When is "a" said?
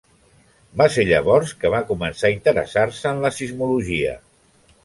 2.31-2.35